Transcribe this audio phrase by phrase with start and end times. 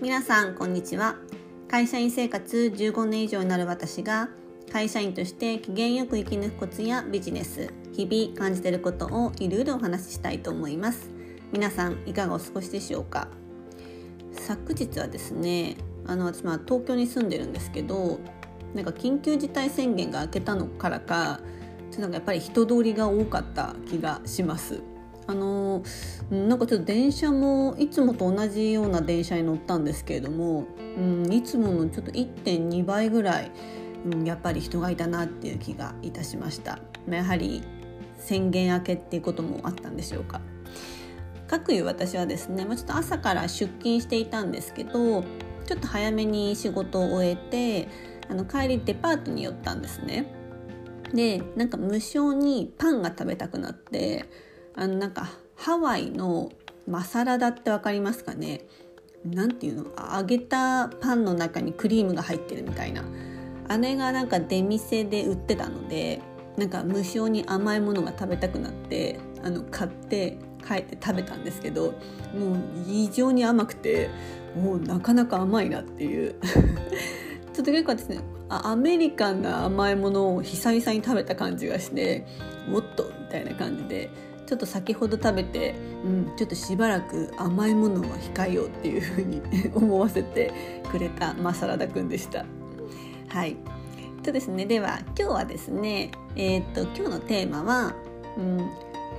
[0.00, 1.16] 皆さんこんにちは。
[1.66, 4.28] 会社員生活15年以上になる私が
[4.70, 11.10] 会社員として機嫌よく生き抜くコツやビジネス日々感じていることをいろいろお話ししたいと思います。
[11.50, 13.26] 皆さんいかがお過ごしでしょうか？
[14.34, 15.76] 昨日はですね
[16.06, 18.20] あの私は東京に住んでるんですけど
[18.74, 21.40] なんか緊急事態宣言が明けたのからか
[21.90, 24.80] ちょっとなんかやっぱり人通りが多かった気がします。
[25.28, 25.82] あの
[26.30, 30.66] なんかちょっと電車もいつもと同じような電車に乗ったんですけれども、
[30.96, 33.52] うん、いつものちょっと1.2倍ぐらい、
[34.06, 36.78] うん、やっぱり人がいたなっていう気がいたしました。
[37.06, 37.62] まやはり
[38.16, 40.40] 宣言明けっていうこともあったんでしょうか。
[41.46, 45.22] かくいう私はですね、まあ、ちょっと朝から出勤していたんですけど
[45.66, 47.88] ちょっと早めに仕事を終えて
[48.28, 50.32] あの帰りデパートに寄ったんですね。
[51.12, 54.26] でなんか無性にパンが食べたくなって
[54.78, 56.52] あのなんかハワイの
[56.86, 58.62] マサラダって分かりますかね？
[59.24, 59.84] なんていうの？
[60.16, 63.02] 揚げたパンの中にクリームが入ってるみたいな。
[63.76, 66.22] 姉がなんか出店で売ってたので
[66.56, 71.92] なんか無性に甘いものが食べたくなってあの買って帰って食べたんですけど
[72.34, 74.08] もう異常に甘くて
[74.56, 76.36] もうなかなか甘いなっていう。
[77.52, 82.24] ちょっと結構ですねアメリカンな甘いものを久々に食べた感じがして
[82.68, 84.10] もっとみたいな感じで
[84.48, 89.42] ちょっと先ほど食べて、うん、ちょっとしばらく甘いものは控えようっていうふうに
[89.74, 92.44] 思わせてくれた、まあ、サラダくんでした。
[93.28, 93.56] はい
[94.28, 97.94] とですね、では今日はですね、えー、っと今日のテーマは、
[98.36, 98.70] うん、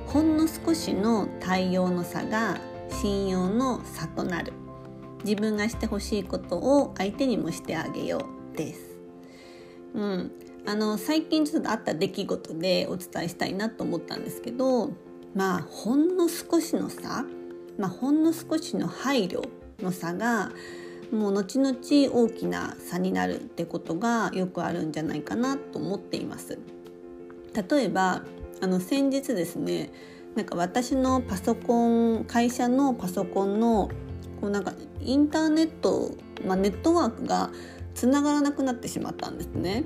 [0.06, 4.54] ほんの少しの対応の差が信用の差となる
[5.24, 8.20] 自分がしてほしいことを相手にもしてあげよ
[8.54, 8.82] うです。
[9.96, 10.32] うん、
[10.68, 14.92] あの最近ちょっとあった出来事でお伝えしたいなと思ったんですけど
[15.36, 17.26] まあほんの少しの差、
[17.78, 19.48] まあ、ほんの少しの配慮
[19.82, 20.52] の差が
[21.12, 26.60] もう後々大きな差になるってことがよくあるんじゃないかなと思っています。
[27.70, 28.24] 例えば
[28.62, 29.92] あの先日ですね
[30.36, 33.90] なんか私のパソコン会社のパソコンの
[34.40, 36.12] こうなんかインターネット、
[36.46, 37.50] まあ、ネットワークが
[37.96, 39.84] つながらなくなってしまったんですね。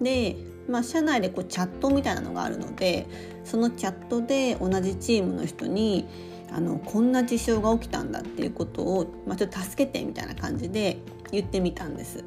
[0.00, 0.36] で
[0.68, 3.06] まあ、社内でこうチャットみたいなのがあるので
[3.44, 6.06] そのチャットで同じチームの人に
[6.50, 10.98] あのこんな事象が起きたんだっていうことを、まあ、ちょっと助けてみたいな感じで
[11.30, 12.24] 言ってみたんです。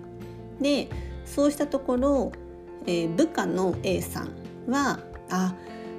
[0.59, 0.89] で
[1.25, 2.31] そうしたところ、
[2.87, 4.29] えー、部下の A さん
[4.67, 5.55] は「あ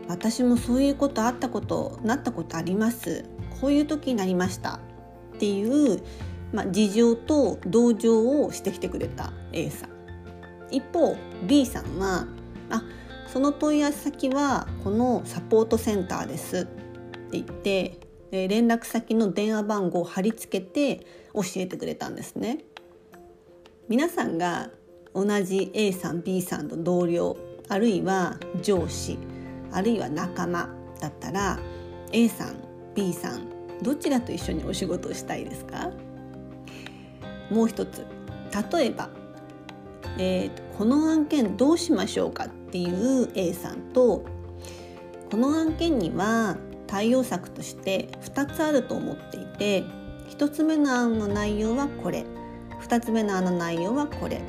[0.09, 3.25] 私もそういうことあったことなったことあります
[3.61, 4.81] こういう時になりました」
[5.35, 6.03] っていう、
[6.53, 9.91] まあ、事情と同情をしてきてくれた A さん。
[10.71, 11.17] 一方
[11.47, 12.27] B さんは
[12.71, 12.83] あ
[13.33, 16.71] その問い合わせ先はこのサポートセンターですって
[17.33, 18.01] 言って
[18.31, 22.59] 連絡先の電話番号を貼り付けて教えてくれたんですね。
[23.89, 24.71] 皆さんが
[25.15, 27.37] 同じ A さん B さんの同僚
[27.69, 29.19] あるいは上司
[29.73, 30.69] あるいは仲間
[31.01, 31.59] だったら
[32.13, 32.57] A さん
[32.95, 33.49] B さん
[33.83, 35.91] どちらと一緒にお仕事をしたいですか？
[37.51, 38.05] もう一つ
[38.73, 39.09] 例えば
[40.19, 44.25] えー、この案件どうしましょうかっていう A さんと
[45.31, 46.57] この案件には
[46.87, 49.85] 対応策として2つあると思っていて
[50.31, 52.25] 1つ目の案の内容はこれ
[52.83, 54.41] 2つ目の案の内容はこれ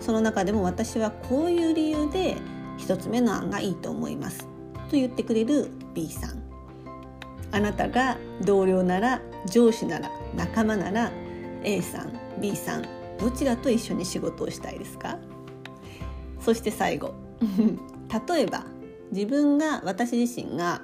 [0.00, 2.36] その中でも私はこういう理由で
[2.78, 4.44] 1つ目の案がいいと思います
[4.90, 6.46] と言ってくれる B さん。
[7.52, 11.10] あなたが同僚なら上司なら仲間なら
[11.62, 15.18] A さん B さんどちらと一緒に仕事をしたいですか？
[16.40, 17.14] そして最後。
[18.28, 18.64] 例えば
[19.12, 20.82] 自分が私自身が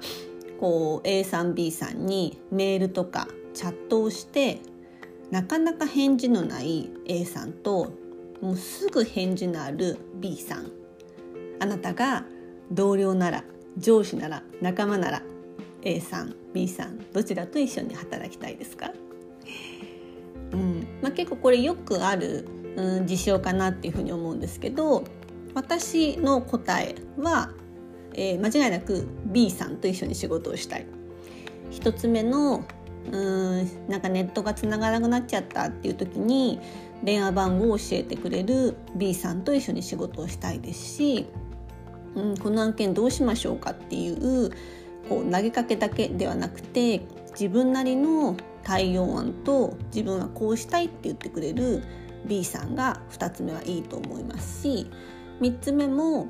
[0.59, 4.59] こう A さん B さんにメールとかチャットをして
[5.31, 7.91] なかなか返事のない A さんと
[8.41, 10.71] もうすぐ返事のある B さん。
[11.59, 12.25] あなたが
[12.71, 13.43] 同僚なら
[13.77, 15.21] 上司なら仲間なら
[15.83, 18.91] A さん B さんどちらと一緒に働きたいですか？
[21.03, 22.47] まあ、結構これよくある、
[22.77, 25.03] うん、事象かなっていうふうに思うんですけど
[25.53, 27.51] 私の答えは、
[28.13, 30.85] えー、間違いなく B さんと一緒に仕事をしたい。
[31.69, 32.63] 一つ目の
[33.11, 36.59] うんなんかネットがつながらなくなっちゃったっていう時に
[37.03, 41.27] 電話番号を教えてくれる B さんと一緒に仕事をしたいですし、
[42.15, 44.51] うん、この案件どうしましょうかっていう
[45.09, 47.01] こう投げかけだけではなくて
[47.31, 51.83] 自分なりの対応案と自分はこうしたいって言ってくれる
[52.25, 54.89] B さんが2つ目はいいと思いますし
[55.41, 56.27] 3つ目も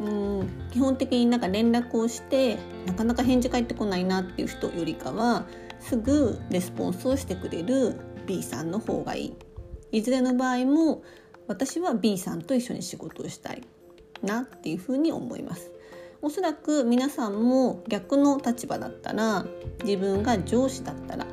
[0.00, 5.46] うん基本的になんか連絡をしてなかなか返事返ってこないなっていう人よりかは
[5.80, 7.96] すぐレスポンスをしてくれる
[8.26, 9.36] B さんの方がいい。
[9.92, 11.02] いずれの場合も
[11.46, 13.62] 私は B さんと一緒に仕事をしたい
[14.22, 15.70] なっていうふうに思います。
[16.22, 19.44] おそらく皆さんも逆の立場だったら
[19.84, 21.26] 自分が上司だったら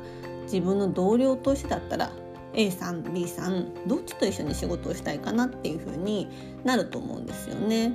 [0.52, 2.12] 自分の同僚としてだったら
[2.54, 6.28] A さん B さんどっちと一緒に仕事をしたいかなっていう風に
[6.64, 7.92] なると思うんですよね。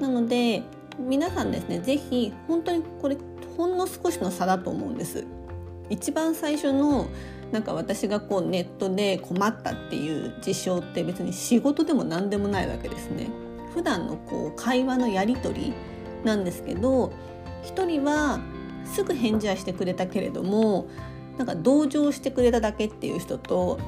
[0.00, 0.62] なので
[0.98, 3.18] 皆さんですね是非本当にこれ
[3.56, 5.24] ほんの少しの差だと思うんです。
[5.90, 7.06] 一番最初の
[7.52, 13.28] なんか私がこうネットで困ったっていう事象って別に仕事でも何でもないわけですね。
[13.74, 15.72] 普段のこう会話のやり取り
[16.24, 17.12] なんですけど
[17.62, 18.40] 一人は
[18.84, 20.88] すぐ返事はしてくれたけれども
[21.38, 23.78] なんか同情してくれただけっていう人と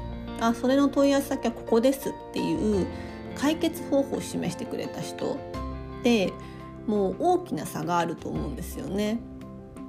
[0.41, 2.87] あそれの問い合わせ先はここですっていう
[3.37, 5.37] 解決方法を示してくれた人
[6.03, 6.33] で
[6.87, 9.21] もう大きな差があると思うんですよね。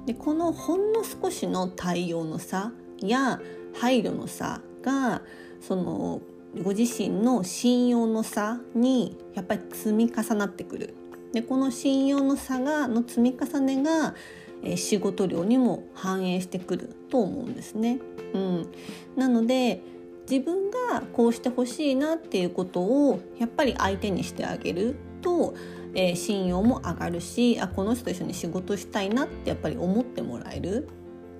[0.06, 3.40] でこのほんの少しの対応の差や
[3.74, 5.22] 配慮の差が
[5.60, 6.20] その
[6.62, 10.94] ご自身の信用の差にやっぱり積み重なってくる。
[11.32, 14.14] でこの信用の差がの積み重ねが
[14.62, 17.98] え仕事量にも反映してくると思うんですね。
[18.34, 18.72] うん、
[19.16, 19.82] なので
[20.30, 25.54] 自分がこうしてほしいなっていうことをやっぱり相手にしてあげると、
[25.94, 30.88] えー、信用も上がるしあこの人と一緒に仕事したいなってやっぱり思ってもらえる。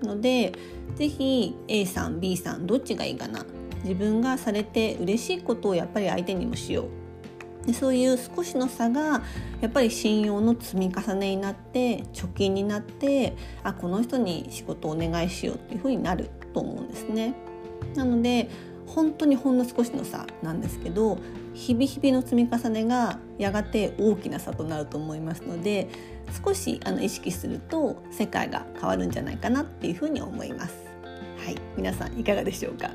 [0.03, 0.53] ので
[0.97, 3.47] 是非 A さん B さんどっちがいいかな。
[3.85, 7.02] 自分がされて嬉しいことをやっぱり相手にもしよう。
[7.67, 9.23] でそういう少しの差が
[9.61, 17.35] やっぱり信用の積み重ねになって貯金になってあこの人に仕事をお願いしようっていうふうになると思うんですね。
[17.95, 18.49] なので
[18.87, 21.19] 本当にほんの少しの差なんですけど
[21.55, 25.89] 日々日々の積み重ねがやがて大きな差となると思いますので
[26.45, 30.75] 少しあの意識すると世界が変わるんじゃないかなっていうふうに思います。
[31.45, 32.91] はい、皆さんいかがでしょうか？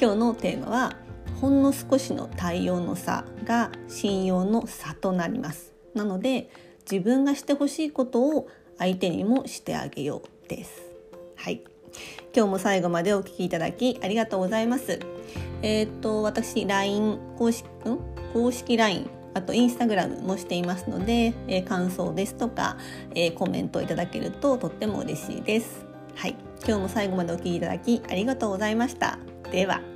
[0.00, 0.96] 今日のテーマは
[1.40, 5.72] ほんの少しの対応の差が信用の差となります。
[5.94, 6.50] なので
[6.90, 8.48] 自分がしてほしいことを
[8.78, 10.82] 相手にもしてあげようです。
[11.36, 11.62] はい。
[12.34, 14.98] 今日も最後までお聞きいただきありがとうございます。
[15.62, 17.98] えー、っと私 LINE 公式ん？
[18.32, 22.76] 公式 LINE あとインスタグラムもしていますので、えー、感想ですとか、
[23.14, 25.84] えー、コメントいただけるととっても嬉しいです。
[26.14, 26.36] はい。
[26.66, 29.18] 今日も最後までお聴きいただきありがとうございました。
[29.50, 29.93] では。